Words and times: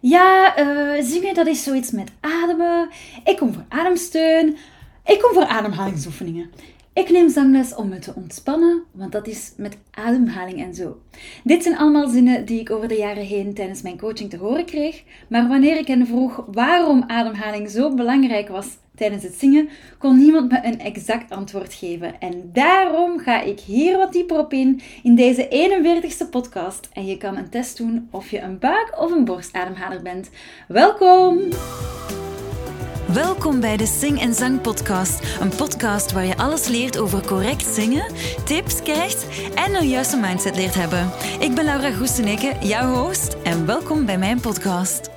Ja, 0.00 0.58
uh, 0.58 1.04
zingen 1.04 1.34
dat 1.34 1.46
is 1.46 1.62
zoiets 1.62 1.90
met 1.90 2.10
ademen. 2.20 2.88
Ik 3.24 3.36
kom 3.36 3.52
voor 3.52 3.64
ademsteun. 3.68 4.56
Ik 5.04 5.20
kom 5.20 5.32
voor 5.32 5.46
ademhalingsoefeningen. 5.46 6.50
Ik 6.92 7.10
neem 7.10 7.28
zangles 7.28 7.74
om 7.74 7.88
me 7.88 7.98
te 7.98 8.12
ontspannen, 8.14 8.82
want 8.92 9.12
dat 9.12 9.26
is 9.26 9.52
met 9.56 9.76
ademhaling 9.90 10.62
en 10.62 10.74
zo. 10.74 11.00
Dit 11.44 11.62
zijn 11.62 11.78
allemaal 11.78 12.08
zinnen 12.08 12.44
die 12.44 12.60
ik 12.60 12.70
over 12.70 12.88
de 12.88 12.96
jaren 12.96 13.24
heen 13.24 13.54
tijdens 13.54 13.82
mijn 13.82 13.98
coaching 13.98 14.30
te 14.30 14.36
horen 14.36 14.64
kreeg, 14.64 15.02
maar 15.28 15.48
wanneer 15.48 15.78
ik 15.78 15.86
hen 15.86 16.06
vroeg 16.06 16.44
waarom 16.52 17.04
ademhaling 17.06 17.70
zo 17.70 17.94
belangrijk 17.94 18.48
was 18.48 18.66
tijdens 18.96 19.22
het 19.22 19.34
zingen, 19.38 19.68
kon 19.98 20.18
niemand 20.18 20.50
me 20.50 20.60
een 20.62 20.80
exact 20.80 21.30
antwoord 21.30 21.74
geven. 21.74 22.20
En 22.20 22.50
daarom 22.52 23.18
ga 23.18 23.42
ik 23.42 23.60
hier 23.60 23.96
wat 23.96 24.12
dieper 24.12 24.38
op 24.38 24.52
in 24.52 24.80
in 25.02 25.14
deze 25.14 25.48
41ste 25.48 26.30
podcast. 26.30 26.88
En 26.92 27.06
je 27.06 27.16
kan 27.16 27.36
een 27.36 27.50
test 27.50 27.76
doen 27.76 28.08
of 28.10 28.30
je 28.30 28.40
een 28.40 28.58
buik- 28.58 29.00
of 29.00 29.10
een 29.10 29.24
borstademhaler 29.24 30.02
bent. 30.02 30.30
Welkom! 30.68 31.38
Welkom 33.12 33.60
bij 33.60 33.76
de 33.76 33.86
Sing 33.86 34.20
en 34.20 34.34
Zang 34.34 34.60
Podcast. 34.60 35.40
Een 35.40 35.48
podcast 35.56 36.12
waar 36.12 36.24
je 36.24 36.36
alles 36.36 36.68
leert 36.68 36.98
over 36.98 37.26
correct 37.26 37.66
zingen, 37.66 38.12
tips 38.44 38.82
krijgt 38.82 39.26
en 39.54 39.74
een 39.74 39.88
juiste 39.88 40.16
mindset 40.16 40.56
leert 40.56 40.74
hebben. 40.74 41.10
Ik 41.40 41.54
ben 41.54 41.64
Laura 41.64 41.90
Goesteneke, 41.90 42.52
jouw 42.60 42.94
host, 42.94 43.36
en 43.42 43.66
welkom 43.66 44.04
bij 44.04 44.18
mijn 44.18 44.40
podcast. 44.40 45.15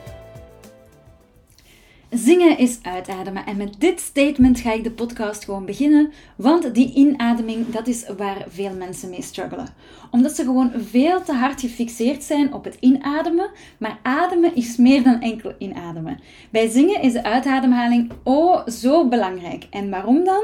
Zingen 2.10 2.58
is 2.58 2.80
uitademen. 2.82 3.46
En 3.46 3.58
met 3.58 3.76
dit 3.78 4.00
statement 4.00 4.60
ga 4.60 4.74
ik 4.74 4.84
de 4.84 4.92
podcast 4.92 5.44
gewoon 5.44 5.66
beginnen. 5.66 6.12
Want 6.36 6.74
die 6.74 6.94
inademing, 6.94 7.70
dat 7.70 7.88
is 7.88 8.06
waar 8.18 8.46
veel 8.48 8.74
mensen 8.74 9.10
mee 9.10 9.22
struggelen. 9.22 9.68
Omdat 10.12 10.36
ze 10.36 10.44
gewoon 10.44 10.72
veel 10.76 11.24
te 11.24 11.34
hard 11.34 11.62
gefixeerd 11.62 12.24
zijn 12.24 12.54
op 12.54 12.64
het 12.64 12.78
inademen. 12.80 13.50
Maar 13.78 14.00
ademen 14.02 14.56
is 14.56 14.78
meer 14.78 15.04
dan 15.04 15.22
enkel 15.22 15.54
inademen. 15.58 16.20
Bij 16.50 16.68
zingen 16.68 17.02
is 17.02 17.14
de 17.14 17.24
uitademhaling 17.24 18.12
oh 18.24 18.68
zo 18.68 19.08
belangrijk. 19.08 19.68
En 19.70 19.90
waarom 19.90 20.24
dan? 20.24 20.44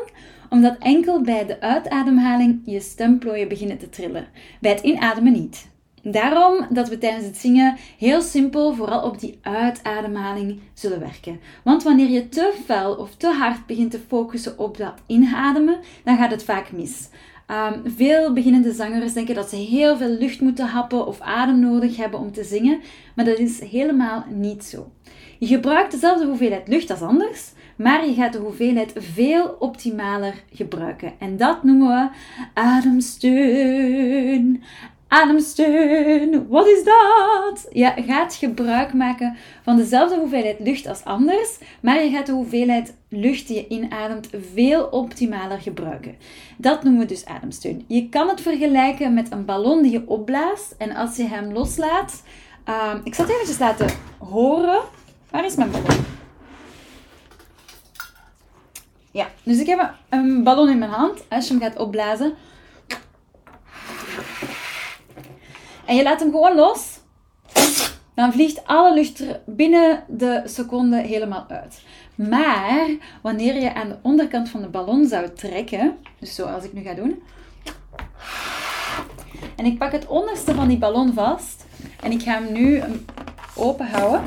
Omdat 0.50 0.78
enkel 0.80 1.22
bij 1.22 1.46
de 1.46 1.62
uitademhaling 1.62 2.62
je 2.66 2.80
stemplooien 2.80 3.48
beginnen 3.48 3.78
te 3.78 3.90
trillen. 3.90 4.28
Bij 4.60 4.72
het 4.72 4.82
inademen 4.82 5.34
niet. 5.34 5.74
Daarom 6.08 6.66
dat 6.70 6.90
we 6.90 6.98
tijdens 6.98 7.26
het 7.26 7.38
zingen 7.38 7.76
heel 7.98 8.22
simpel 8.22 8.74
vooral 8.74 9.02
op 9.02 9.20
die 9.20 9.40
uitademhaling 9.42 10.60
zullen 10.74 11.00
werken. 11.00 11.40
Want 11.64 11.84
wanneer 11.84 12.10
je 12.10 12.30
te 12.30 12.54
fel 12.66 12.96
of 12.96 13.16
te 13.16 13.28
hard 13.28 13.66
begint 13.66 13.92
te 13.92 14.00
focussen 14.08 14.60
op 14.60 14.78
dat 14.78 14.94
inademen, 15.06 15.80
dan 16.04 16.18
gaat 16.18 16.32
het 16.32 16.44
vaak 16.44 16.72
mis. 16.72 17.10
Um, 17.52 17.82
veel 17.96 18.34
beginnende 18.34 18.72
zangers 18.72 19.14
denken 19.14 19.36
dat 19.36 19.50
ze 19.50 19.56
heel 19.56 19.98
veel 19.98 20.10
lucht 20.10 20.42
moeten 20.42 20.68
happen 20.68 21.08
of 21.08 21.20
adem 21.20 21.60
nodig 21.60 21.98
hebben 21.98 22.20
om 22.20 22.32
te 22.32 22.44
zingen, 22.44 22.80
maar 23.16 23.26
dat 23.26 23.40
is 23.40 23.60
helemaal 23.60 24.26
niet 24.30 24.64
zo. 24.64 24.92
Je 25.40 25.48
gebruikt 25.48 25.92
dezelfde 25.92 26.26
hoeveelheid 26.26 26.68
lucht 26.68 26.92
als 26.92 27.02
anders, 27.02 27.52
maar 27.76 28.08
je 28.08 28.14
gaat 28.14 28.34
de 28.34 28.40
hoeveelheid 28.40 28.94
veel 28.96 29.56
optimaler 29.60 30.34
gebruiken. 30.54 31.14
En 31.20 31.38
dat 31.38 31.64
noemen 31.64 31.88
we 31.88 32.10
ademsteun. 32.54 34.64
Ademsteun, 35.08 36.48
wat 36.48 36.68
is 36.68 36.84
dat? 36.84 37.68
Je 37.72 37.94
gaat 38.08 38.36
gebruik 38.36 38.94
maken 38.94 39.38
van 39.64 39.76
dezelfde 39.76 40.18
hoeveelheid 40.18 40.60
lucht 40.60 40.88
als 40.88 41.04
anders, 41.04 41.58
maar 41.82 42.04
je 42.04 42.10
gaat 42.10 42.26
de 42.26 42.32
hoeveelheid 42.32 42.96
lucht 43.10 43.48
die 43.48 43.56
je 43.56 43.68
inademt 43.68 44.30
veel 44.54 44.84
optimaler 44.86 45.60
gebruiken. 45.60 46.16
Dat 46.58 46.84
noemen 46.84 47.02
we 47.02 47.08
dus 47.08 47.26
ademsteun. 47.26 47.86
Je 47.88 48.10
kan 48.10 48.28
het 48.28 48.42
vergelijken 48.42 49.14
met 49.14 49.32
een 49.32 49.46
ballon 49.46 49.82
die 49.82 49.92
je 49.92 50.08
opblaast 50.08 50.76
en 50.78 50.96
als 50.96 51.16
je 51.16 51.28
hem 51.28 51.54
loslaat. 51.54 52.24
Uh, 52.70 52.94
ik 53.04 53.16
zal 53.16 53.26
het 53.26 53.34
eventjes 53.34 53.60
laten 53.60 53.90
horen. 54.18 54.82
Waar 55.32 55.46
is 55.46 55.56
mijn 55.56 55.72
ballon? 55.72 56.06
Ja, 59.12 59.28
dus 59.44 59.60
ik 59.60 59.68
heb 59.68 59.94
een 60.10 60.44
ballon 60.44 60.70
in 60.70 60.78
mijn 60.78 60.92
hand. 60.92 61.24
Als 61.30 61.48
je 61.48 61.54
hem 61.54 61.62
gaat 61.62 61.78
opblazen, 61.78 62.34
En 65.86 65.96
je 65.96 66.04
laat 66.04 66.20
hem 66.20 66.32
gewoon 66.32 66.56
los. 66.56 67.00
Dan 68.14 68.32
vliegt 68.32 68.68
alle 68.68 68.94
lucht 68.94 69.20
er 69.20 69.42
binnen 69.46 70.04
de 70.08 70.42
seconde 70.46 71.02
helemaal 71.02 71.46
uit. 71.48 71.82
Maar 72.16 72.88
wanneer 73.22 73.62
je 73.62 73.74
aan 73.74 73.90
de 73.90 73.98
onderkant 74.02 74.50
van 74.50 74.62
de 74.62 74.68
ballon 74.68 75.08
zou 75.08 75.30
trekken, 75.34 75.98
dus 76.20 76.36
zoals 76.36 76.64
ik 76.64 76.74
nu 76.74 76.82
ga 76.82 76.94
doen. 76.94 77.24
En 79.56 79.66
ik 79.66 79.78
pak 79.78 79.92
het 79.92 80.08
onderste 80.08 80.54
van 80.54 80.68
die 80.68 80.78
ballon 80.78 81.14
vast. 81.14 81.66
En 82.02 82.12
ik 82.12 82.22
ga 82.22 82.32
hem 82.32 82.52
nu 82.52 82.82
open 83.56 83.88
houden. 83.88 84.24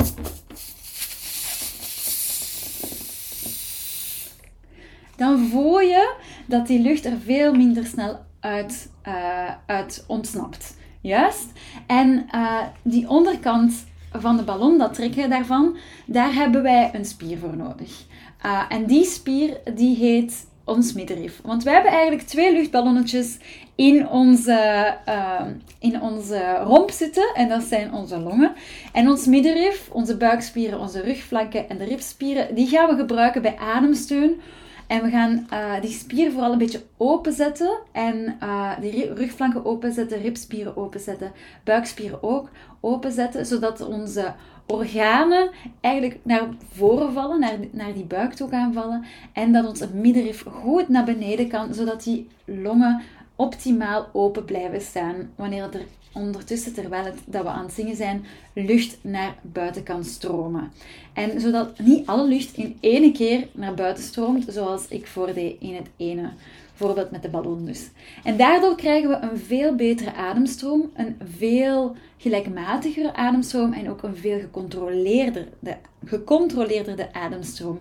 Dan 5.17 5.49
voel 5.51 5.81
je 5.81 6.15
dat 6.47 6.67
die 6.67 6.81
lucht 6.81 7.05
er 7.05 7.19
veel 7.25 7.55
minder 7.55 7.87
snel 7.87 8.19
uit, 8.41 8.91
uh, 9.07 9.51
uit 9.67 10.05
ontsnapt. 10.07 10.77
Juist. 11.01 11.53
En 11.87 12.29
uh, 12.35 12.61
die 12.83 13.09
onderkant 13.09 13.87
van 14.13 14.37
de 14.37 14.43
ballon, 14.43 14.79
dat 14.79 14.95
trekken 14.95 15.31
daarvan, 15.31 15.77
daar 16.07 16.35
hebben 16.35 16.63
wij 16.63 16.91
een 16.93 17.05
spier 17.05 17.39
voor 17.39 17.57
nodig. 17.57 18.05
Uh, 18.47 18.63
en 18.69 18.87
die 18.87 19.05
spier 19.05 19.61
die 19.75 19.97
heet 19.97 20.47
ons 20.65 20.93
middenrif. 20.93 21.41
Want 21.45 21.63
wij 21.63 21.75
hebben 21.75 21.93
eigenlijk 21.93 22.23
twee 22.23 22.53
luchtballonnetjes 22.53 23.39
in 23.75 24.09
onze, 24.09 24.95
uh, 25.09 25.41
in 25.79 26.01
onze 26.01 26.61
romp 26.65 26.91
zitten. 26.91 27.35
En 27.35 27.49
dat 27.49 27.63
zijn 27.63 27.93
onze 27.93 28.19
longen. 28.19 28.53
En 28.93 29.09
ons 29.09 29.27
middenrif, 29.27 29.89
onze 29.93 30.17
buikspieren, 30.17 30.81
onze 30.81 31.01
rugflanken 31.01 31.69
en 31.69 31.79
de 31.79 31.85
ribspieren, 31.85 32.55
die 32.55 32.67
gaan 32.67 32.89
we 32.89 32.97
gebruiken 32.97 33.43
bij 33.43 33.57
ademsteun 33.57 34.41
en 34.89 35.03
we 35.03 35.11
gaan 35.11 35.47
uh, 35.53 35.81
die 35.81 35.91
spier 35.91 36.33
vooral 36.33 36.53
een 36.53 36.59
beetje 36.59 36.83
openzetten. 36.97 37.79
En 37.93 38.37
uh, 38.43 38.81
die 38.81 39.15
rugflanken 39.15 39.65
openzetten, 39.65 40.21
ribspieren 40.21 40.77
openzetten, 40.77 41.33
buikspieren 41.65 42.23
ook 42.23 42.51
openzetten. 42.81 43.47
Zodat 43.47 43.87
onze 43.87 44.35
organen 44.67 45.51
eigenlijk 45.81 46.19
naar 46.23 46.49
voren 46.73 47.13
vallen, 47.13 47.41
naar, 47.41 47.59
naar 47.71 47.93
die 47.93 48.05
buik 48.05 48.33
toe 48.33 48.49
gaan 48.49 48.73
vallen. 48.73 49.05
En 49.33 49.53
dat 49.53 49.67
ons 49.67 49.85
middenrif 49.93 50.43
goed 50.43 50.89
naar 50.89 51.05
beneden 51.05 51.49
kan, 51.49 51.75
zodat 51.75 52.03
die 52.03 52.29
longen 52.45 53.03
optimaal 53.37 54.09
open 54.13 54.45
blijven 54.45 54.81
staan. 54.81 55.31
Wanneer 55.37 55.63
er 55.63 55.87
ondertussen, 56.19 56.75
terwijl 56.75 57.05
het, 57.05 57.19
dat 57.27 57.43
we 57.43 57.49
aan 57.49 57.65
het 57.65 57.73
zingen 57.73 57.97
zijn, 57.97 58.25
lucht 58.53 58.97
naar 59.01 59.35
buiten 59.43 59.83
kan 59.83 60.05
stromen. 60.05 60.73
En 61.13 61.41
zodat 61.41 61.79
niet 61.79 62.07
alle 62.07 62.29
lucht 62.29 62.57
in 62.57 62.77
één 62.81 63.13
keer 63.13 63.49
naar 63.53 63.75
buiten 63.75 64.05
stroomt, 64.05 64.45
zoals 64.49 64.89
ik 64.89 65.07
voordeed 65.07 65.57
in 65.61 65.75
het 65.75 65.89
ene 65.97 66.31
voorbeeld 66.79 67.11
met 67.11 67.23
de 67.23 67.29
ballon 67.29 67.65
dus. 67.65 67.89
En 68.25 68.37
daardoor 68.37 68.77
krijgen 68.77 69.09
we 69.09 69.17
een 69.17 69.39
veel 69.39 69.75
betere 69.75 70.15
ademstroom, 70.15 70.91
een 70.95 71.17
veel 71.37 71.97
gelijkmatigere 72.17 73.15
ademstroom 73.15 73.73
en 73.73 73.91
ook 73.91 74.03
een 74.03 74.17
veel 74.17 74.41
gecontroleerder, 74.41 75.49
de, 75.59 75.75
gecontroleerder 76.05 77.09
ademstroom. 77.13 77.79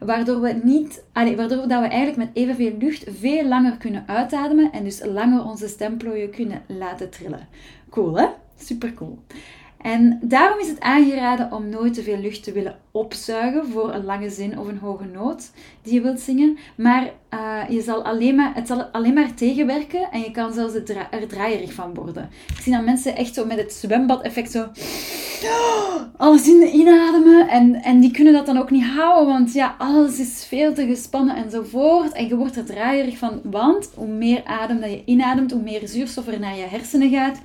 Waardoor 0.00 0.40
we, 0.40 0.60
niet, 0.62 1.02
waardoor 1.12 1.48
dat 1.48 1.80
we 1.80 1.88
eigenlijk 1.88 2.16
met 2.16 2.30
evenveel 2.32 2.72
lucht 2.78 3.04
veel 3.20 3.44
langer 3.44 3.76
kunnen 3.76 4.04
uitademen 4.06 4.72
en 4.72 4.84
dus 4.84 5.04
langer 5.04 5.44
onze 5.44 5.68
stemplooien 5.68 6.30
kunnen 6.30 6.62
laten 6.66 7.10
trillen. 7.10 7.48
Cool 7.90 8.18
hè? 8.18 8.26
Super 8.58 8.94
cool. 8.94 9.18
En 9.86 10.18
daarom 10.22 10.58
is 10.58 10.68
het 10.68 10.80
aangeraden 10.80 11.52
om 11.52 11.68
nooit 11.68 11.94
te 11.94 12.02
veel 12.02 12.18
lucht 12.18 12.42
te 12.42 12.52
willen 12.52 12.76
opzuigen 12.90 13.66
voor 13.66 13.94
een 13.94 14.04
lange 14.04 14.30
zin 14.30 14.58
of 14.58 14.68
een 14.68 14.78
hoge 14.78 15.04
noot 15.04 15.50
die 15.82 15.94
je 15.94 16.00
wilt 16.00 16.20
zingen. 16.20 16.58
Maar 16.76 17.10
uh, 17.34 17.62
je 17.68 17.82
zal 17.82 18.04
alleen 18.04 18.34
maar, 18.34 18.54
het 18.54 18.66
zal 18.66 18.82
alleen 18.82 19.14
maar 19.14 19.34
tegenwerken 19.34 20.08
en 20.10 20.20
je 20.20 20.30
kan 20.30 20.52
zelfs 20.52 20.74
er 20.74 21.28
draaierig 21.28 21.72
van 21.72 21.94
worden. 21.94 22.30
Ik 22.48 22.62
zie 22.62 22.72
dan 22.72 22.84
mensen 22.84 23.16
echt 23.16 23.34
zo 23.34 23.44
met 23.44 23.58
het 23.58 23.72
zwembad-effect 23.72 24.50
zo 24.50 24.66
alles 26.16 26.48
in 26.48 26.74
inademen. 26.74 27.48
En, 27.48 27.74
en 27.74 28.00
die 28.00 28.10
kunnen 28.10 28.32
dat 28.32 28.46
dan 28.46 28.58
ook 28.58 28.70
niet 28.70 28.84
houden, 28.84 29.26
want 29.34 29.52
ja, 29.52 29.74
alles 29.78 30.18
is 30.18 30.44
veel 30.48 30.74
te 30.74 30.86
gespannen 30.86 31.36
enzovoort. 31.36 32.12
En 32.12 32.28
je 32.28 32.36
wordt 32.36 32.56
er 32.56 32.64
draaierig 32.64 33.18
van, 33.18 33.40
want 33.44 33.90
hoe 33.94 34.08
meer 34.08 34.44
adem 34.44 34.80
dat 34.80 34.90
je 34.90 35.02
inademt, 35.04 35.52
hoe 35.52 35.62
meer 35.62 35.88
zuurstof 35.88 36.26
er 36.26 36.40
naar 36.40 36.56
je 36.56 36.66
hersenen 36.68 37.10
gaat. 37.10 37.40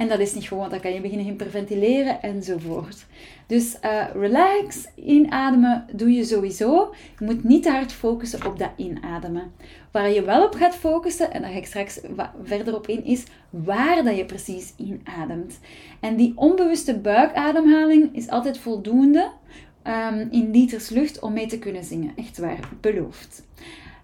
En 0.00 0.08
dat 0.08 0.18
is 0.18 0.34
niet 0.34 0.48
gewoon, 0.48 0.70
dan 0.70 0.80
kan 0.80 0.92
je 0.92 1.00
beginnen 1.00 1.26
hyperventileren 1.26 2.22
enzovoort. 2.22 3.06
Dus 3.46 3.76
uh, 3.84 4.04
relax, 4.14 4.86
inademen 4.94 5.86
doe 5.92 6.12
je 6.12 6.24
sowieso. 6.24 6.94
Je 7.18 7.24
moet 7.24 7.44
niet 7.44 7.62
te 7.62 7.70
hard 7.70 7.92
focussen 7.92 8.46
op 8.46 8.58
dat 8.58 8.70
inademen. 8.76 9.52
Waar 9.90 10.10
je 10.10 10.22
wel 10.22 10.44
op 10.44 10.54
gaat 10.54 10.74
focussen, 10.74 11.32
en 11.32 11.42
daar 11.42 11.50
ga 11.50 11.56
ik 11.56 11.66
straks 11.66 12.00
verder 12.42 12.74
op 12.74 12.86
in, 12.86 13.04
is 13.04 13.24
waar 13.50 14.04
dat 14.04 14.16
je 14.16 14.24
precies 14.24 14.72
inademt. 14.76 15.58
En 16.00 16.16
die 16.16 16.32
onbewuste 16.36 16.98
buikademhaling 16.98 18.16
is 18.16 18.28
altijd 18.28 18.58
voldoende 18.58 19.30
um, 19.84 20.28
in 20.30 20.50
liters 20.50 20.88
lucht 20.88 21.18
om 21.18 21.32
mee 21.32 21.46
te 21.46 21.58
kunnen 21.58 21.84
zingen. 21.84 22.12
Echt 22.16 22.38
waar, 22.38 22.68
beloofd. 22.80 23.42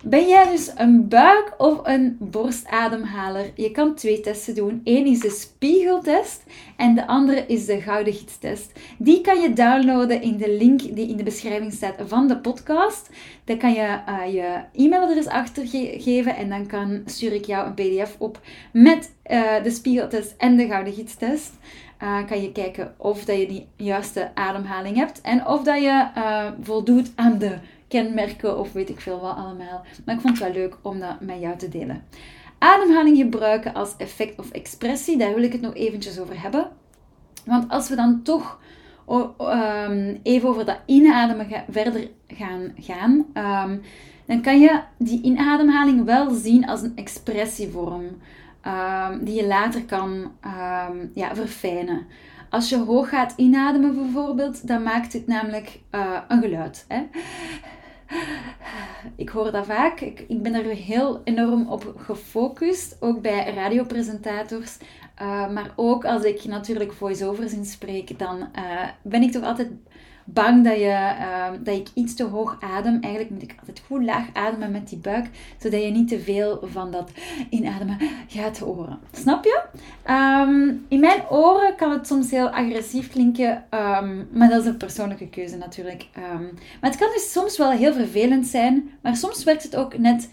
Ben 0.08 0.28
jij 0.28 0.50
dus 0.50 0.72
een 0.76 1.08
buik- 1.08 1.54
of 1.58 1.80
een 1.82 2.16
borstademhaler? 2.20 3.50
Je 3.54 3.70
kan 3.70 3.94
twee 3.94 4.20
testen 4.20 4.54
doen. 4.54 4.80
Eén 4.84 5.06
is 5.06 5.20
de 5.20 5.30
spiegeltest 5.30 6.42
en 6.76 6.94
de 6.94 7.06
andere 7.06 7.46
is 7.46 7.66
de 7.66 7.80
gouden 7.80 8.12
gietstest. 8.12 8.72
Die 8.98 9.20
kan 9.20 9.40
je 9.40 9.52
downloaden 9.52 10.22
in 10.22 10.36
de 10.36 10.56
link 10.56 10.80
die 10.80 11.08
in 11.08 11.16
de 11.16 11.22
beschrijving 11.22 11.72
staat 11.72 11.94
van 12.06 12.28
de 12.28 12.38
podcast. 12.38 13.10
Dan 13.44 13.58
kan 13.58 13.72
je 13.72 13.98
uh, 14.08 14.34
je 14.34 14.60
e-mailadres 14.72 15.26
achtergeven 15.26 16.36
en 16.36 16.48
dan 16.48 16.66
kan, 16.66 17.02
stuur 17.04 17.32
ik 17.32 17.44
jou 17.44 17.66
een 17.66 17.74
pdf 17.74 18.16
op 18.18 18.40
met 18.72 19.14
uh, 19.30 19.62
de 19.62 19.70
spiegeltest 19.70 20.34
en 20.38 20.56
de 20.56 20.66
gouden 20.66 20.92
gietstest. 20.92 21.52
Uh, 22.02 22.26
kan 22.26 22.42
je 22.42 22.52
kijken 22.52 22.94
of 22.96 23.24
dat 23.24 23.38
je 23.38 23.46
die 23.46 23.66
juiste 23.76 24.30
ademhaling 24.34 24.96
hebt 24.96 25.20
en 25.20 25.46
of 25.46 25.62
dat 25.62 25.82
je 25.82 26.06
voldoet 26.62 27.12
aan 27.14 27.38
de 27.38 27.56
kenmerken 27.88 28.58
of 28.58 28.72
weet 28.72 28.88
ik 28.88 29.00
veel 29.00 29.20
wat 29.20 29.36
allemaal. 29.36 29.84
Maar 30.04 30.14
ik 30.14 30.20
vond 30.20 30.38
het 30.38 30.52
wel 30.52 30.62
leuk 30.62 30.76
om 30.82 31.00
dat 31.00 31.20
met 31.20 31.40
jou 31.40 31.56
te 31.56 31.68
delen. 31.68 32.04
Ademhaling 32.58 33.16
gebruiken 33.16 33.74
als 33.74 33.96
effect 33.96 34.38
of 34.38 34.50
expressie, 34.50 35.18
daar 35.18 35.34
wil 35.34 35.42
ik 35.42 35.52
het 35.52 35.60
nog 35.60 35.74
eventjes 35.74 36.18
over 36.18 36.42
hebben. 36.42 36.70
Want 37.44 37.68
als 37.68 37.88
we 37.88 37.94
dan 37.94 38.22
toch 38.22 38.58
um, 39.38 40.20
even 40.22 40.48
over 40.48 40.64
dat 40.64 40.78
inademen 40.86 41.46
verder 41.70 42.08
gaan 42.26 42.72
gaan, 42.78 43.12
um, 43.34 43.80
dan 44.26 44.40
kan 44.40 44.60
je 44.60 44.80
die 44.98 45.22
inademhaling 45.22 46.04
wel 46.04 46.30
zien 46.30 46.68
als 46.68 46.82
een 46.82 46.96
expressievorm. 46.96 48.04
Um, 48.66 49.24
die 49.24 49.34
je 49.34 49.46
later 49.46 49.84
kan 49.84 50.32
ja, 51.14 51.34
verfijnen. 51.34 52.06
Als 52.50 52.68
je 52.68 52.76
hoog 52.76 53.08
gaat 53.08 53.32
inademen 53.36 53.94
bijvoorbeeld, 53.94 54.68
dan 54.68 54.82
maakt 54.82 55.12
het 55.12 55.26
namelijk 55.26 55.80
uh, 55.94 56.20
een 56.28 56.42
geluid. 56.42 56.84
Hè? 56.88 57.02
Ik 59.16 59.28
hoor 59.28 59.52
dat 59.52 59.66
vaak. 59.66 60.00
Ik, 60.00 60.24
ik 60.28 60.42
ben 60.42 60.54
er 60.54 60.64
heel 60.64 61.20
enorm 61.24 61.68
op 61.68 61.94
gefocust, 61.96 62.96
ook 63.00 63.22
bij 63.22 63.54
radiopresentators. 63.54 64.76
Uh, 65.22 65.50
maar 65.50 65.72
ook 65.76 66.04
als 66.04 66.24
ik 66.24 66.44
natuurlijk 66.44 66.92
voice-overs 66.92 67.52
inspreek, 67.52 68.18
dan 68.18 68.38
uh, 68.38 68.88
ben 69.02 69.22
ik 69.22 69.32
toch 69.32 69.44
altijd 69.44 69.70
bang 70.28 70.64
dat, 70.64 70.76
je, 70.76 71.14
uh, 71.20 71.46
dat 71.60 71.76
ik 71.76 71.88
iets 71.94 72.14
te 72.14 72.24
hoog 72.24 72.56
adem. 72.60 72.98
Eigenlijk 73.00 73.30
moet 73.30 73.42
ik 73.42 73.54
altijd 73.58 73.82
goed 73.86 74.04
laag 74.04 74.26
ademen 74.32 74.70
met 74.70 74.88
die 74.88 74.98
buik, 74.98 75.26
zodat 75.58 75.82
je 75.82 75.90
niet 75.90 76.08
te 76.08 76.20
veel 76.20 76.60
van 76.62 76.90
dat 76.90 77.10
inademen 77.50 77.98
gaat 78.28 78.58
horen. 78.58 78.98
Snap 79.12 79.44
je? 79.44 79.62
Um, 80.10 80.84
in 80.88 81.00
mijn 81.00 81.28
oren 81.30 81.76
kan 81.76 81.90
het 81.90 82.06
soms 82.06 82.30
heel 82.30 82.48
agressief 82.48 83.10
klinken, 83.10 83.64
um, 83.70 84.28
maar 84.32 84.48
dat 84.48 84.60
is 84.60 84.66
een 84.66 84.76
persoonlijke 84.76 85.28
keuze 85.28 85.56
natuurlijk. 85.56 86.06
Maar 86.80 86.90
het 86.90 86.96
kan 86.96 87.08
dus 87.14 87.32
soms 87.32 87.58
wel 87.58 87.70
heel 87.70 87.92
vervelend 87.92 88.46
zijn, 88.46 88.90
maar 89.02 89.16
soms 89.16 89.44
werkt 89.44 89.62
het 89.62 89.76
ook 89.76 89.98
net 89.98 90.28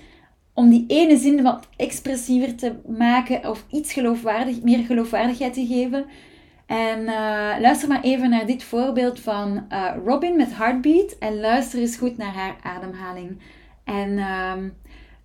om 0.54 0.70
die 0.70 0.86
ene 0.88 1.18
zin 1.18 1.42
wat 1.42 1.68
expressiever 1.76 2.56
te 2.56 2.76
maken 2.88 3.50
of 3.50 3.66
iets 3.72 3.94
geloofwaardig, 3.94 4.62
meer 4.62 4.86
geloofwaardigheid 4.86 5.54
te 5.54 5.66
geven. 5.66 6.06
En 6.66 7.00
uh, 7.00 7.56
luister 7.60 7.88
maar 7.88 8.02
even 8.02 8.30
naar 8.30 8.46
dit 8.46 8.64
voorbeeld 8.64 9.20
van 9.20 9.66
uh, 9.72 9.92
Robin 10.06 10.36
met 10.36 10.56
Heartbeat. 10.56 11.18
En 11.20 11.40
luister 11.40 11.80
eens 11.80 11.98
goed 11.98 12.18
naar 12.18 12.34
haar 12.34 12.56
ademhaling. 12.62 13.40
En 13.84 14.10
uh, 14.10 14.54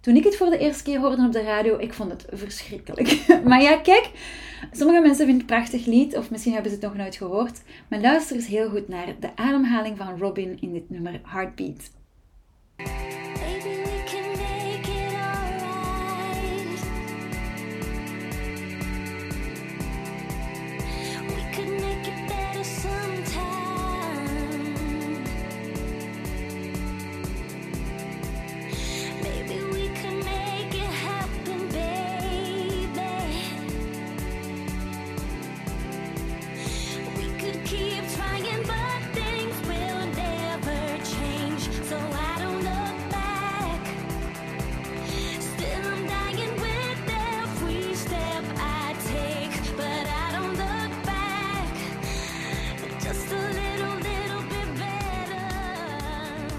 toen 0.00 0.17
ik 0.17 0.25
het 0.25 0.37
voor 0.37 0.50
de 0.50 0.58
eerste 0.58 0.82
keer 0.82 0.99
hoorde 0.99 1.26
op 1.26 1.32
de 1.32 1.43
radio, 1.43 1.79
ik 1.79 1.93
vond 1.93 2.11
het 2.11 2.26
verschrikkelijk. 2.32 3.26
maar 3.49 3.62
ja, 3.62 3.76
kijk, 3.76 4.11
sommige 4.73 5.00
mensen 5.00 5.26
vinden 5.26 5.43
het 5.43 5.50
een 5.50 5.56
prachtig 5.56 5.87
lied, 5.87 6.17
of 6.17 6.31
misschien 6.31 6.52
hebben 6.52 6.70
ze 6.70 6.76
het 6.76 6.87
nog 6.87 6.96
nooit 6.96 7.17
gehoord. 7.17 7.62
Maar 7.88 8.00
luister 8.00 8.37
eens 8.37 8.46
heel 8.46 8.69
goed 8.69 8.88
naar 8.88 9.06
de 9.20 9.37
ademhaling 9.37 9.96
van 9.96 10.19
Robin 10.19 10.58
in 10.61 10.73
dit 10.73 10.90
nummer 10.90 11.20
Heartbeat. 11.23 11.90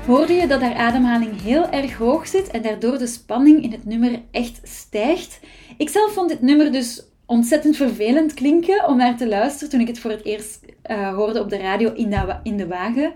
Hoorde 0.09 0.33
je 0.33 0.47
dat 0.47 0.61
haar 0.61 0.75
ademhaling 0.75 1.41
heel 1.41 1.69
erg 1.69 1.97
hoog 1.97 2.27
zit 2.27 2.47
en 2.47 2.61
daardoor 2.61 2.97
de 2.97 3.07
spanning 3.07 3.63
in 3.63 3.71
het 3.71 3.85
nummer 3.85 4.21
echt 4.31 4.59
stijgt. 4.63 5.39
Ik 5.77 5.89
zelf 5.89 6.13
vond 6.13 6.29
dit 6.29 6.41
nummer 6.41 6.71
dus 6.71 7.03
ontzettend 7.25 7.75
vervelend 7.75 8.33
klinken 8.33 8.87
om 8.87 8.97
naar 8.97 9.17
te 9.17 9.27
luisteren 9.27 9.69
toen 9.69 9.79
ik 9.79 9.87
het 9.87 9.99
voor 9.99 10.11
het 10.11 10.25
eerst 10.25 10.65
uh, 10.91 11.15
hoorde 11.15 11.39
op 11.39 11.49
de 11.49 11.57
radio 11.57 11.93
in 11.93 12.09
de, 12.09 12.35
in 12.43 12.57
de 12.57 12.67
wagen. 12.67 13.13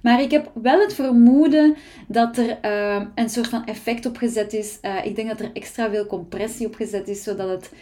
Maar 0.00 0.22
ik 0.22 0.30
heb 0.30 0.50
wel 0.62 0.80
het 0.80 0.94
vermoeden 0.94 1.76
dat 2.08 2.36
er 2.36 2.58
uh, 2.64 3.02
een 3.14 3.30
soort 3.30 3.48
van 3.48 3.66
effect 3.66 4.06
op 4.06 4.16
gezet 4.16 4.52
is. 4.52 4.78
Uh, 4.82 5.06
ik 5.06 5.16
denk 5.16 5.28
dat 5.28 5.40
er 5.40 5.50
extra 5.52 5.90
veel 5.90 6.06
compressie 6.06 6.66
op 6.66 6.74
gezet 6.74 7.08
is, 7.08 7.22
zodat 7.22 7.48
het 7.48 7.72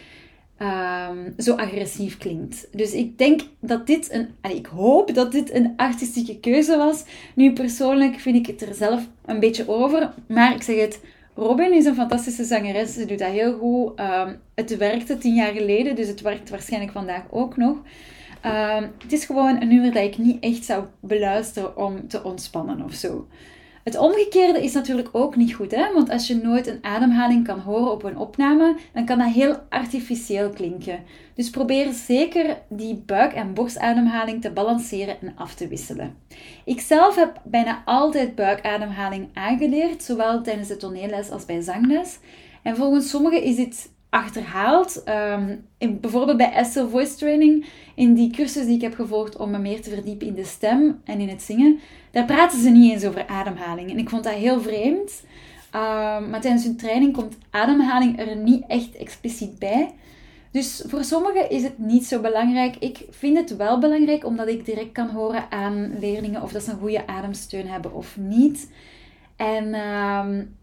um, 0.61 1.33
zo 1.37 1.55
agressief 1.55 2.17
klinkt. 2.17 2.67
Dus 2.71 2.93
ik 2.93 3.17
denk 3.17 3.41
dat 3.59 3.87
dit 3.87 4.13
een, 4.13 4.29
en 4.41 4.55
ik 4.55 4.65
hoop 4.65 5.13
dat 5.13 5.31
dit 5.31 5.53
een 5.53 5.73
artistieke 5.75 6.39
keuze 6.39 6.77
was. 6.77 7.03
Nu 7.35 7.53
persoonlijk 7.53 8.19
vind 8.19 8.35
ik 8.35 8.45
het 8.45 8.69
er 8.69 8.75
zelf 8.75 9.07
een 9.25 9.39
beetje 9.39 9.69
over, 9.69 10.13
maar 10.27 10.55
ik 10.55 10.61
zeg 10.61 10.79
het, 10.79 10.99
Robin 11.35 11.73
is 11.73 11.85
een 11.85 11.95
fantastische 11.95 12.43
zangeres. 12.43 12.93
Ze 12.93 13.05
doet 13.05 13.19
dat 13.19 13.31
heel 13.31 13.57
goed. 13.57 13.99
Um, 13.99 14.39
het 14.55 14.77
werkte 14.77 15.17
tien 15.17 15.35
jaar 15.35 15.53
geleden, 15.53 15.95
dus 15.95 16.07
het 16.07 16.21
werkt 16.21 16.49
waarschijnlijk 16.49 16.91
vandaag 16.91 17.23
ook 17.29 17.57
nog. 17.57 17.77
Um, 18.45 18.91
het 19.03 19.13
is 19.13 19.25
gewoon 19.25 19.61
een 19.61 19.67
nummer 19.67 19.93
dat 19.93 20.03
ik 20.03 20.17
niet 20.17 20.43
echt 20.43 20.65
zou 20.65 20.85
beluisteren 20.99 21.77
om 21.77 22.07
te 22.07 22.23
ontspannen 22.23 22.81
of 22.83 22.93
zo. 22.93 23.27
Het 23.87 23.97
omgekeerde 23.97 24.63
is 24.63 24.73
natuurlijk 24.73 25.09
ook 25.11 25.35
niet 25.35 25.53
goed, 25.53 25.71
hè? 25.71 25.93
want 25.93 26.09
als 26.09 26.27
je 26.27 26.35
nooit 26.35 26.67
een 26.67 26.83
ademhaling 26.83 27.45
kan 27.45 27.59
horen 27.59 27.91
op 27.91 28.03
een 28.03 28.17
opname, 28.17 28.75
dan 28.93 29.05
kan 29.05 29.17
dat 29.17 29.33
heel 29.33 29.55
artificieel 29.69 30.49
klinken. 30.49 31.03
Dus 31.35 31.49
probeer 31.49 31.93
zeker 31.93 32.57
die 32.69 32.95
buik- 33.05 33.33
en 33.33 33.53
borstademhaling 33.53 34.41
te 34.41 34.51
balanceren 34.51 35.21
en 35.21 35.33
af 35.35 35.53
te 35.53 35.67
wisselen. 35.67 36.17
Ik 36.65 36.79
zelf 36.79 37.15
heb 37.15 37.41
bijna 37.43 37.81
altijd 37.85 38.35
buikademhaling 38.35 39.29
aangeleerd, 39.33 40.03
zowel 40.03 40.41
tijdens 40.41 40.67
de 40.67 40.77
toneelles 40.77 41.29
als 41.29 41.45
bij 41.45 41.61
zangles. 41.61 42.19
En 42.63 42.75
volgens 42.75 43.09
sommigen 43.09 43.41
is 43.41 43.55
dit 43.55 43.89
achterhaald. 44.09 45.03
Um, 45.05 45.65
in, 45.77 45.99
bijvoorbeeld 45.99 46.37
bij 46.37 46.51
Esther 46.51 46.89
Voice 46.89 47.15
Training, 47.15 47.65
in 47.95 48.13
die 48.13 48.31
cursus 48.31 48.65
die 48.65 48.75
ik 48.75 48.81
heb 48.81 48.95
gevolgd 48.95 49.37
om 49.37 49.51
me 49.51 49.57
meer 49.57 49.81
te 49.81 49.89
verdiepen 49.89 50.27
in 50.27 50.33
de 50.33 50.43
stem 50.43 51.01
en 51.03 51.19
in 51.19 51.29
het 51.29 51.41
zingen, 51.41 51.79
daar 52.11 52.25
praten 52.25 52.61
ze 52.61 52.69
niet 52.69 52.91
eens 52.91 53.05
over 53.05 53.27
ademhaling. 53.27 53.91
En 53.91 53.97
ik 53.97 54.09
vond 54.09 54.23
dat 54.23 54.33
heel 54.33 54.61
vreemd. 54.61 55.23
Um, 55.75 56.29
maar 56.29 56.41
tijdens 56.41 56.63
hun 56.63 56.77
training 56.77 57.13
komt 57.13 57.37
ademhaling 57.49 58.19
er 58.19 58.35
niet 58.35 58.63
echt 58.67 58.95
expliciet 58.95 59.59
bij. 59.59 59.93
Dus 60.51 60.83
voor 60.87 61.03
sommigen 61.03 61.49
is 61.49 61.63
het 61.63 61.77
niet 61.77 62.05
zo 62.05 62.21
belangrijk. 62.21 62.75
Ik 62.75 63.05
vind 63.09 63.37
het 63.37 63.55
wel 63.55 63.79
belangrijk 63.79 64.25
omdat 64.25 64.47
ik 64.47 64.65
direct 64.65 64.91
kan 64.91 65.09
horen 65.09 65.51
aan 65.51 65.99
leerlingen 65.99 66.41
of 66.41 66.51
dat 66.51 66.63
ze 66.63 66.71
een 66.71 66.79
goede 66.79 67.07
ademsteun 67.07 67.67
hebben 67.67 67.93
of 67.93 68.17
niet. 68.17 68.71
En 69.35 69.65
um, 69.65 70.55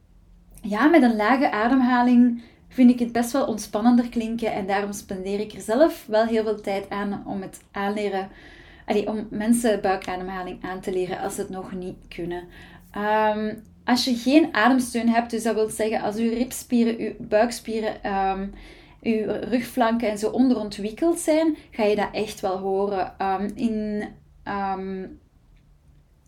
ja, 0.62 0.86
met 0.86 1.02
een 1.02 1.16
lage 1.16 1.50
ademhaling 1.50 2.42
vind 2.74 2.90
ik 2.90 2.98
het 2.98 3.12
best 3.12 3.32
wel 3.32 3.46
ontspannender 3.46 4.08
klinken. 4.08 4.52
En 4.52 4.66
daarom 4.66 4.92
spendeer 4.92 5.40
ik 5.40 5.52
er 5.52 5.60
zelf 5.60 6.06
wel 6.06 6.24
heel 6.24 6.42
veel 6.42 6.60
tijd 6.60 6.90
aan 6.90 7.22
om 7.26 7.42
het 7.42 7.60
aanleren. 7.70 8.28
Om 9.04 9.26
mensen 9.30 9.80
buikademhaling 9.80 10.64
aan 10.64 10.80
te 10.80 10.92
leren 10.92 11.18
als 11.20 11.34
ze 11.34 11.40
het 11.40 11.50
nog 11.50 11.72
niet 11.72 11.96
kunnen. 12.08 12.42
Um, 12.96 13.62
als 13.84 14.04
je 14.04 14.14
geen 14.14 14.54
ademsteun 14.54 15.08
hebt, 15.08 15.30
dus 15.30 15.42
dat 15.42 15.54
wil 15.54 15.68
zeggen 15.68 16.00
als 16.00 16.16
uw 16.16 16.30
ribspieren, 16.30 16.98
uw 16.98 17.12
buikspieren, 17.18 18.12
um, 18.12 18.52
uw 19.02 19.24
rugflanken 19.26 20.10
en 20.10 20.18
zo 20.18 20.30
onderontwikkeld 20.30 21.18
zijn, 21.18 21.56
ga 21.70 21.84
je 21.84 21.96
dat 21.96 22.08
echt 22.12 22.40
wel 22.40 22.58
horen. 22.58 23.14
Um, 23.22 23.50
in, 23.54 24.04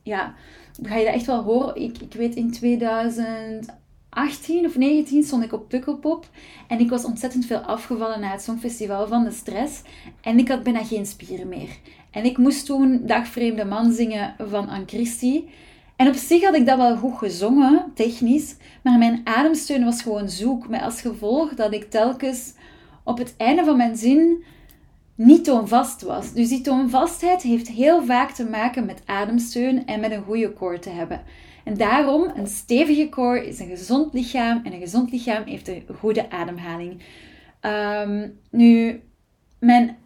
ja, 0.02 0.34
ga 0.82 0.96
je 0.96 1.04
dat 1.04 1.14
echt 1.14 1.26
wel 1.26 1.42
horen. 1.42 1.76
Ik, 1.76 1.98
ik 1.98 2.12
weet 2.12 2.34
in 2.34 2.52
2000 2.52 3.74
18 4.16 4.66
of 4.66 4.76
19 4.76 5.22
stond 5.22 5.44
ik 5.44 5.52
op 5.52 5.68
Pukkelpop. 5.68 6.28
En 6.68 6.80
ik 6.80 6.90
was 6.90 7.04
ontzettend 7.04 7.46
veel 7.46 7.58
afgevallen 7.58 8.20
na 8.20 8.30
het 8.30 8.42
Songfestival 8.42 9.06
van 9.06 9.24
de 9.24 9.30
stress. 9.30 9.82
En 10.20 10.38
ik 10.38 10.48
had 10.48 10.62
bijna 10.62 10.84
geen 10.84 11.06
spieren 11.06 11.48
meer. 11.48 11.68
En 12.10 12.24
ik 12.24 12.38
moest 12.38 12.66
toen 12.66 13.00
Dag 13.06 13.26
Vreemde 13.26 13.64
Man 13.64 13.92
zingen 13.92 14.34
van 14.38 14.68
Anne 14.68 14.86
Christie. 14.86 15.48
En 15.96 16.08
op 16.08 16.14
zich 16.14 16.44
had 16.44 16.54
ik 16.54 16.66
dat 16.66 16.76
wel 16.76 16.96
goed 16.96 17.18
gezongen, 17.18 17.84
technisch, 17.94 18.56
maar 18.82 18.98
mijn 18.98 19.20
ademsteun 19.24 19.84
was 19.84 20.02
gewoon 20.02 20.28
zoek. 20.28 20.68
Met 20.68 20.82
als 20.82 21.00
gevolg 21.00 21.54
dat 21.54 21.72
ik 21.72 21.90
telkens 21.90 22.52
op 23.04 23.18
het 23.18 23.34
einde 23.36 23.64
van 23.64 23.76
mijn 23.76 23.96
zin 23.96 24.44
niet 25.14 25.44
toonvast 25.44 26.02
was. 26.02 26.32
Dus 26.32 26.48
die 26.48 26.60
toonvastheid 26.60 27.42
heeft 27.42 27.68
heel 27.68 28.04
vaak 28.04 28.30
te 28.30 28.44
maken 28.44 28.86
met 28.86 29.02
ademsteun 29.04 29.86
en 29.86 30.00
met 30.00 30.10
een 30.10 30.24
goede 30.24 30.52
core 30.52 30.78
te 30.78 30.90
hebben. 30.90 31.22
En 31.66 31.76
daarom, 31.76 32.32
een 32.34 32.46
stevige 32.46 33.08
core 33.08 33.46
is 33.46 33.58
een 33.58 33.68
gezond 33.68 34.14
lichaam 34.14 34.60
en 34.64 34.72
een 34.72 34.80
gezond 34.80 35.10
lichaam 35.10 35.44
heeft 35.44 35.68
een 35.68 35.84
goede 35.98 36.30
ademhaling. 36.30 37.02
Um, 37.60 38.38
nu, 38.50 39.00
mijn, 39.58 39.96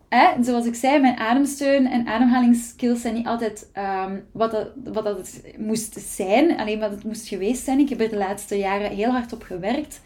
zoals 0.40 0.66
ik 0.66 0.74
zei, 0.74 1.00
mijn 1.00 1.18
ademsteun 1.18 1.86
en 1.86 2.06
ademhalingsskills 2.06 3.00
zijn 3.00 3.14
niet 3.14 3.26
altijd 3.26 3.70
um, 4.06 4.24
wat, 4.32 4.50
dat, 4.50 4.68
wat 4.84 5.04
dat 5.04 5.16
het 5.16 5.42
moest 5.58 6.00
zijn, 6.00 6.58
alleen 6.58 6.80
wat 6.80 6.90
het 6.90 7.04
moest 7.04 7.28
geweest 7.28 7.64
zijn. 7.64 7.78
Ik 7.78 7.88
heb 7.88 8.00
er 8.00 8.08
de 8.08 8.16
laatste 8.16 8.58
jaren 8.58 8.90
heel 8.90 9.10
hard 9.10 9.32
op 9.32 9.42
gewerkt. 9.42 10.00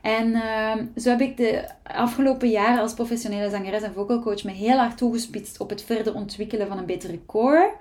En 0.00 0.28
uh, 0.28 0.74
zo 0.96 1.10
heb 1.10 1.20
ik 1.20 1.36
de 1.36 1.68
afgelopen 1.82 2.48
jaren 2.48 2.80
als 2.80 2.94
professionele 2.94 3.50
zangeres 3.50 3.82
en 3.82 3.92
vocalcoach 3.92 4.44
me 4.44 4.52
heel 4.52 4.76
hard 4.76 4.96
toegespitst 4.96 5.60
op 5.60 5.70
het 5.70 5.82
verder 5.82 6.14
ontwikkelen 6.14 6.66
van 6.68 6.78
een 6.78 6.86
betere 6.86 7.18
core. 7.26 7.72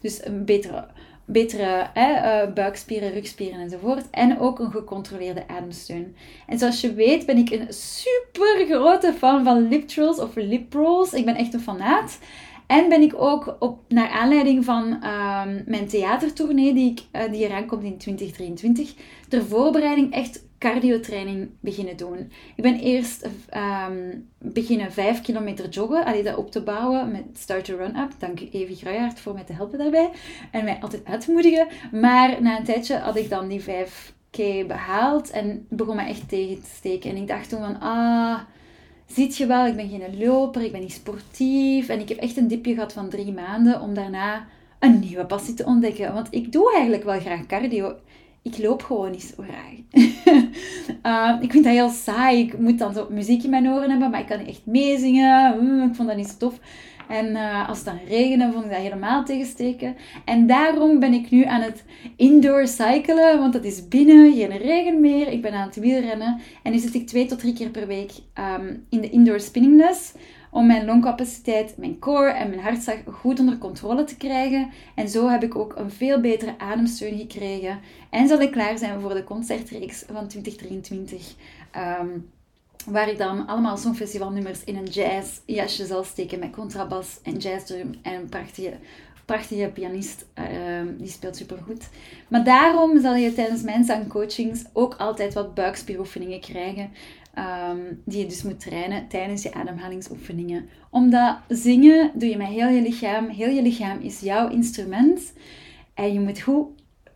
Dus 0.00 0.24
een 0.24 0.44
betere, 0.44 0.86
betere 1.30 1.90
hè, 1.94 2.44
uh, 2.44 2.52
buikspieren, 2.52 3.12
rugspieren 3.12 3.60
enzovoort. 3.60 4.10
En 4.10 4.38
ook 4.38 4.58
een 4.58 4.70
gecontroleerde 4.70 5.48
ademsteun. 5.48 6.16
En 6.46 6.58
zoals 6.58 6.80
je 6.80 6.94
weet 6.94 7.26
ben 7.26 7.36
ik 7.36 7.50
een 7.50 7.66
super 7.72 8.66
grote 8.68 9.12
fan 9.18 9.44
van 9.44 9.68
lip 9.68 9.90
of 9.98 10.34
lip 10.34 10.72
rolls. 10.72 11.12
Ik 11.12 11.24
ben 11.24 11.36
echt 11.36 11.54
een 11.54 11.60
fanaat. 11.60 12.18
En 12.66 12.88
ben 12.88 13.02
ik 13.02 13.14
ook 13.16 13.56
op, 13.58 13.80
naar 13.88 14.08
aanleiding 14.08 14.64
van 14.64 14.98
uh, 15.02 15.42
mijn 15.66 15.86
theatertournee 15.86 16.74
die, 16.74 16.90
ik, 16.90 17.02
uh, 17.12 17.32
die 17.32 17.44
eraan 17.44 17.66
komt 17.66 17.82
in 17.82 17.98
2023, 17.98 18.94
ter 19.28 19.44
voorbereiding 19.44 20.12
echt 20.12 20.47
cardiotraining 20.58 21.50
beginnen 21.60 21.96
doen. 21.96 22.32
Ik 22.56 22.62
ben 22.62 22.78
eerst 22.78 23.28
um, 23.56 24.28
beginnen 24.38 24.92
5 24.92 25.20
kilometer 25.20 25.68
joggen, 25.68 26.04
allee, 26.04 26.22
dat 26.22 26.36
op 26.36 26.50
te 26.50 26.62
bouwen 26.62 27.10
met 27.10 27.24
Start 27.34 27.68
Run 27.68 27.96
Up. 27.96 28.12
Dank 28.18 28.40
Evie 28.40 28.76
Gruijaert 28.76 29.20
voor 29.20 29.34
mij 29.34 29.44
te 29.44 29.52
helpen 29.52 29.78
daarbij 29.78 30.10
en 30.50 30.64
mij 30.64 30.78
altijd 30.80 31.04
uit 31.04 31.20
te 31.20 31.32
moedigen. 31.32 31.66
Maar 31.92 32.42
na 32.42 32.58
een 32.58 32.64
tijdje 32.64 32.96
had 32.96 33.16
ik 33.16 33.28
dan 33.28 33.48
die 33.48 33.62
5k 33.62 34.66
behaald 34.66 35.30
en 35.30 35.66
begon 35.68 35.96
me 35.96 36.02
echt 36.02 36.28
tegen 36.28 36.62
te 36.62 36.70
steken. 36.76 37.10
En 37.10 37.16
ik 37.16 37.28
dacht 37.28 37.48
toen 37.48 37.60
van, 37.60 37.80
ah, 37.80 38.38
ziet 39.06 39.36
je 39.36 39.46
wel, 39.46 39.66
ik 39.66 39.76
ben 39.76 39.88
geen 39.88 40.18
loper, 40.18 40.62
ik 40.62 40.72
ben 40.72 40.80
niet 40.80 40.92
sportief. 40.92 41.88
En 41.88 42.00
ik 42.00 42.08
heb 42.08 42.18
echt 42.18 42.36
een 42.36 42.48
dipje 42.48 42.74
gehad 42.74 42.92
van 42.92 43.08
drie 43.08 43.32
maanden 43.32 43.80
om 43.80 43.94
daarna 43.94 44.46
een 44.78 44.98
nieuwe 44.98 45.26
passie 45.26 45.54
te 45.54 45.64
ontdekken. 45.64 46.14
Want 46.14 46.28
ik 46.30 46.52
doe 46.52 46.72
eigenlijk 46.72 47.04
wel 47.04 47.20
graag 47.20 47.46
cardio 47.46 47.96
ik 48.56 48.64
loop 48.64 48.82
gewoon 48.82 49.10
niet 49.10 49.34
zo 49.36 49.42
graag. 49.42 50.02
uh, 51.02 51.42
ik 51.44 51.50
vind 51.50 51.64
dat 51.64 51.72
heel 51.72 51.88
saai. 51.88 52.38
Ik 52.38 52.58
moet 52.58 52.78
dan 52.78 52.94
zo 52.94 53.06
muziek 53.10 53.42
in 53.42 53.50
mijn 53.50 53.68
oren 53.68 53.90
hebben, 53.90 54.10
maar 54.10 54.20
ik 54.20 54.26
kan 54.26 54.38
niet 54.38 54.48
echt 54.48 54.66
meezingen. 54.66 55.64
Mm, 55.64 55.88
ik 55.88 55.94
vond 55.94 56.08
dat 56.08 56.16
niet 56.16 56.28
zo 56.28 56.36
tof. 56.38 56.58
En 57.08 57.26
uh, 57.26 57.68
als 57.68 57.78
het 57.78 57.86
dan 57.86 57.98
regende, 58.08 58.52
vond 58.52 58.64
ik 58.64 58.70
dat 58.70 58.80
helemaal 58.80 59.24
tegensteken. 59.24 59.96
En 60.24 60.46
daarom 60.46 60.98
ben 60.98 61.12
ik 61.12 61.30
nu 61.30 61.44
aan 61.44 61.60
het 61.60 61.84
indoor 62.16 62.66
cyclen, 62.66 63.38
want 63.38 63.54
het 63.54 63.64
is 63.64 63.88
binnen, 63.88 64.34
geen 64.34 64.56
regen 64.56 65.00
meer. 65.00 65.28
Ik 65.28 65.42
ben 65.42 65.52
aan 65.52 65.66
het 65.66 65.76
wielrennen. 65.76 66.40
En 66.62 66.72
nu 66.72 66.78
zit 66.78 66.94
ik 66.94 67.06
twee 67.06 67.26
tot 67.26 67.38
drie 67.38 67.52
keer 67.52 67.68
per 67.68 67.86
week 67.86 68.10
um, 68.58 68.86
in 68.88 69.00
de 69.00 69.10
indoor 69.10 69.40
spinningles 69.40 70.12
om 70.50 70.66
mijn 70.66 70.84
longcapaciteit, 70.84 71.76
mijn 71.76 71.98
core 71.98 72.30
en 72.30 72.48
mijn 72.48 72.60
hartslag 72.60 72.96
goed 73.10 73.40
onder 73.40 73.58
controle 73.58 74.04
te 74.04 74.16
krijgen. 74.16 74.70
En 74.94 75.08
zo 75.08 75.28
heb 75.28 75.42
ik 75.42 75.56
ook 75.56 75.76
een 75.76 75.90
veel 75.90 76.20
betere 76.20 76.58
ademsteun 76.58 77.18
gekregen. 77.18 77.80
En 78.10 78.28
zal 78.28 78.40
ik 78.40 78.50
klaar 78.50 78.78
zijn 78.78 79.00
voor 79.00 79.14
de 79.14 79.24
concertreeks 79.24 80.04
van 80.12 80.28
2023. 80.28 81.34
Um, 82.00 82.30
waar 82.86 83.08
ik 83.08 83.18
dan 83.18 83.46
allemaal 83.46 83.76
songfestivalnummers 83.76 84.64
in 84.64 84.76
een 84.76 84.86
jazzjasje 84.86 85.86
zal 85.86 86.04
steken 86.04 86.38
met 86.38 86.50
contrabas 86.50 87.18
en 87.22 87.36
jazzdrum 87.36 87.94
en 88.02 88.28
prachtige, 88.28 88.76
prachtige 89.28 89.70
pianist. 89.74 90.26
Uh, 90.38 90.44
die 90.98 91.08
speelt 91.08 91.36
supergoed. 91.36 91.88
Maar 92.28 92.44
daarom 92.44 93.00
zal 93.00 93.14
je 93.14 93.32
tijdens 93.32 93.62
mijn 93.62 93.84
zangcoachings 93.84 94.64
ook 94.72 94.94
altijd 94.94 95.34
wat 95.34 95.54
buikspieroefeningen 95.54 96.40
krijgen. 96.40 96.90
Um, 97.70 98.02
die 98.04 98.18
je 98.18 98.26
dus 98.26 98.42
moet 98.42 98.60
trainen 98.60 99.08
tijdens 99.08 99.42
je 99.42 99.54
ademhalingsoefeningen. 99.54 100.68
Omdat 100.90 101.36
zingen 101.48 102.10
doe 102.14 102.28
je 102.28 102.36
met 102.36 102.46
heel 102.46 102.68
je 102.68 102.82
lichaam. 102.82 103.28
Heel 103.28 103.50
je 103.50 103.62
lichaam 103.62 104.00
is 104.00 104.20
jouw 104.20 104.48
instrument. 104.48 105.32
En 105.94 106.12
je 106.12 106.20
moet 106.20 106.40
goed, 106.40 106.66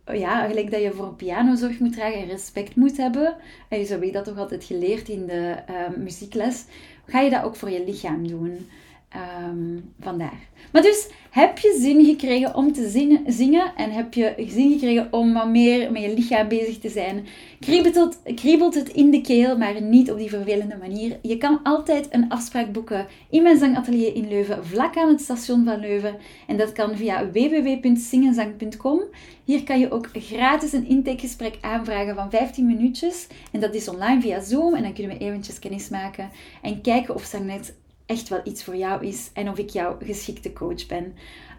ja, 0.05 0.47
gelijk 0.47 0.71
dat 0.71 0.81
je 0.81 0.91
voor 0.91 1.05
een 1.05 1.15
piano 1.15 1.55
zorg 1.55 1.79
moet 1.79 1.93
dragen 1.93 2.19
en 2.19 2.27
respect 2.27 2.75
moet 2.75 2.97
hebben. 2.97 3.35
En 3.69 3.85
zo 3.85 3.93
heb 3.93 4.03
ik 4.03 4.13
dat 4.13 4.25
toch 4.25 4.37
altijd 4.37 4.63
geleerd 4.63 5.09
in 5.09 5.25
de 5.25 5.55
uh, 5.69 5.97
muziekles. 5.97 6.65
Ga 7.05 7.19
je 7.19 7.29
dat 7.29 7.43
ook 7.43 7.55
voor 7.55 7.69
je 7.69 7.83
lichaam 7.85 8.27
doen. 8.27 8.67
Um, 9.15 9.93
vandaar. 9.99 10.39
Maar 10.71 10.81
dus, 10.81 11.09
heb 11.29 11.57
je 11.57 11.77
zin 11.81 12.05
gekregen 12.05 12.55
om 12.55 12.73
te 12.73 12.89
zingen, 12.89 13.33
zingen 13.33 13.75
en 13.75 13.91
heb 13.91 14.13
je 14.13 14.33
zin 14.47 14.71
gekregen 14.71 15.07
om 15.11 15.33
wat 15.33 15.47
meer 15.47 15.91
met 15.91 16.01
je 16.01 16.13
lichaam 16.13 16.47
bezig 16.47 16.79
te 16.79 16.89
zijn? 16.89 17.25
Kriebelt 17.59 17.95
het, 17.95 18.35
kriebelt 18.35 18.75
het 18.75 18.89
in 18.89 19.11
de 19.11 19.21
keel, 19.21 19.57
maar 19.57 19.81
niet 19.81 20.11
op 20.11 20.17
die 20.17 20.29
vervelende 20.29 20.77
manier. 20.77 21.19
Je 21.21 21.37
kan 21.37 21.59
altijd 21.63 22.07
een 22.09 22.29
afspraak 22.29 22.71
boeken 22.71 23.07
in 23.29 23.43
mijn 23.43 23.57
zangatelier 23.57 24.15
in 24.15 24.27
Leuven, 24.27 24.65
vlak 24.65 24.97
aan 24.97 25.09
het 25.09 25.21
station 25.21 25.65
van 25.65 25.79
Leuven. 25.79 26.15
En 26.47 26.57
dat 26.57 26.71
kan 26.71 26.97
via 26.97 27.31
www.zingenzang.com. 27.31 29.01
Hier 29.43 29.63
kan 29.63 29.79
je 29.79 29.91
ook 29.91 30.09
gratis 30.13 30.73
een 30.73 30.87
intakegesprek 30.87 31.57
aanvragen 31.61 32.15
van 32.15 32.29
15 32.29 32.65
minuutjes. 32.65 33.27
En 33.51 33.59
dat 33.59 33.75
is 33.75 33.89
online 33.89 34.21
via 34.21 34.41
Zoom. 34.41 34.75
En 34.75 34.83
dan 34.83 34.93
kunnen 34.93 35.17
we 35.17 35.23
eventjes 35.23 35.59
kennis 35.59 35.89
maken 35.89 36.29
en 36.61 36.81
kijken 36.81 37.15
of 37.15 37.23
Zangnet 37.23 37.73
echt 38.05 38.29
wel 38.29 38.41
iets 38.43 38.63
voor 38.63 38.75
jou 38.75 39.05
is 39.05 39.29
en 39.33 39.49
of 39.49 39.57
ik 39.57 39.69
jouw 39.69 39.97
geschikte 40.03 40.53
coach 40.53 40.85
ben. 40.85 41.15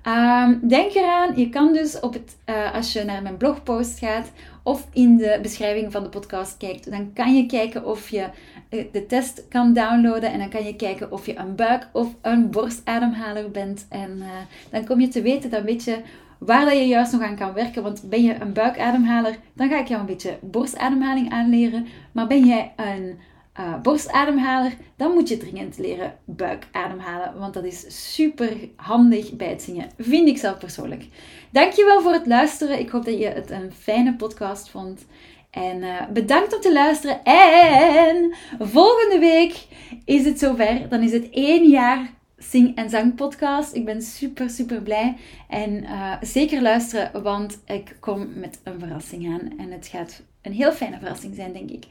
Um, 0.06 0.60
denk 0.68 0.94
eraan, 0.94 1.36
je 1.36 1.48
kan 1.48 1.72
dus 1.72 2.00
op 2.00 2.12
het, 2.12 2.36
uh, 2.46 2.74
als 2.74 2.92
je 2.92 3.04
naar 3.04 3.22
mijn 3.22 3.36
blogpost 3.36 3.98
gaat 3.98 4.30
of 4.62 4.86
in 4.92 5.16
de 5.16 5.38
beschrijving 5.42 5.92
van 5.92 6.02
de 6.02 6.08
podcast 6.08 6.56
kijkt, 6.56 6.90
dan 6.90 7.12
kan 7.12 7.36
je 7.36 7.46
kijken 7.46 7.86
of 7.86 8.08
je 8.08 8.28
uh, 8.70 8.84
de 8.92 9.06
test 9.06 9.48
kan 9.48 9.72
downloaden 9.72 10.32
en 10.32 10.38
dan 10.38 10.48
kan 10.48 10.64
je 10.64 10.76
kijken 10.76 11.12
of 11.12 11.26
je 11.26 11.36
een 11.36 11.54
buik- 11.54 11.88
of 11.92 12.14
een 12.22 12.50
borstademhaler 12.50 13.50
bent. 13.50 13.86
En 13.88 14.10
uh, 14.18 14.26
dan 14.70 14.84
kom 14.84 15.00
je 15.00 15.08
te 15.08 15.22
weten, 15.22 15.50
dan 15.50 15.62
weet 15.62 15.84
je 15.84 15.98
waar 16.38 16.64
dat 16.64 16.74
je 16.74 16.86
juist 16.86 17.12
nog 17.12 17.22
aan 17.22 17.36
kan 17.36 17.52
werken. 17.52 17.82
Want 17.82 18.02
ben 18.08 18.22
je 18.22 18.34
een 18.40 18.52
buikademhaler, 18.52 19.36
dan 19.52 19.68
ga 19.68 19.78
ik 19.78 19.88
jou 19.88 20.00
een 20.00 20.06
beetje 20.06 20.38
borstademhaling 20.40 21.30
aanleren. 21.30 21.86
Maar 22.12 22.26
ben 22.26 22.46
jij 22.46 22.72
een 22.76 23.18
uh, 23.60 23.80
borstademhaler, 23.80 24.72
dan 24.96 25.12
moet 25.12 25.28
je 25.28 25.36
dringend 25.36 25.78
leren 25.78 26.14
buikademhalen. 26.24 27.38
Want 27.38 27.54
dat 27.54 27.64
is 27.64 28.14
super 28.14 28.56
handig 28.76 29.32
bij 29.32 29.48
het 29.48 29.62
zingen. 29.62 29.90
Vind 29.98 30.28
ik 30.28 30.38
zelf 30.38 30.58
persoonlijk. 30.58 31.06
Dankjewel 31.50 32.00
voor 32.02 32.12
het 32.12 32.26
luisteren. 32.26 32.78
Ik 32.78 32.88
hoop 32.88 33.04
dat 33.04 33.18
je 33.18 33.26
het 33.26 33.50
een 33.50 33.72
fijne 33.72 34.14
podcast 34.14 34.70
vond. 34.70 35.06
En 35.50 35.82
uh, 35.82 36.08
bedankt 36.12 36.54
om 36.54 36.60
te 36.60 36.72
luisteren. 36.72 37.24
En 37.24 38.34
volgende 38.58 39.18
week 39.18 39.66
is 40.04 40.24
het 40.24 40.38
zover. 40.38 40.88
Dan 40.88 41.02
is 41.02 41.12
het 41.12 41.30
één 41.30 41.68
jaar 41.68 42.12
Sing 42.38 42.76
en 42.76 42.90
Zang 42.90 43.14
podcast. 43.14 43.74
Ik 43.74 43.84
ben 43.84 44.02
super, 44.02 44.50
super 44.50 44.82
blij. 44.82 45.16
En 45.48 45.82
uh, 45.82 46.12
zeker 46.20 46.62
luisteren, 46.62 47.22
want 47.22 47.62
ik 47.66 47.96
kom 48.00 48.28
met 48.34 48.60
een 48.64 48.78
verrassing 48.78 49.26
aan. 49.26 49.58
En 49.58 49.70
het 49.70 49.86
gaat 49.86 50.22
een 50.44 50.52
heel 50.52 50.72
fijne 50.72 50.98
verrassing 50.98 51.34
zijn, 51.34 51.52
denk 51.52 51.70
ik. 51.70 51.84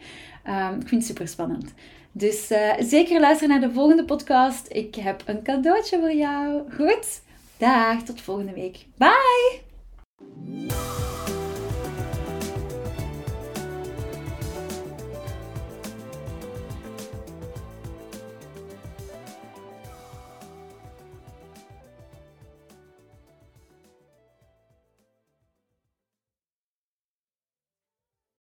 Ehm, 0.44 0.74
ik 0.74 0.88
vind 0.88 1.02
het 1.02 1.06
super 1.06 1.28
spannend. 1.28 1.74
Dus 2.12 2.50
eh, 2.50 2.74
zeker 2.80 3.20
luister 3.20 3.48
naar 3.48 3.62
de 3.62 3.72
volgende 3.72 4.06
podcast. 4.06 4.68
Ik 4.70 4.96
heb 4.96 5.24
een 5.26 5.44
cadeautje 5.44 6.00
voor 6.00 6.14
jou. 6.14 6.62
Goed? 6.76 7.22
Dag, 7.58 8.04
tot 8.04 8.22
volgende 8.22 8.54
week. 8.54 8.86
Bye! 8.98 9.62